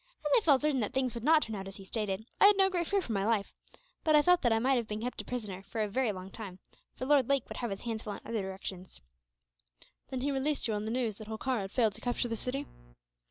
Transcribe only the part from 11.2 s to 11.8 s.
Holkar had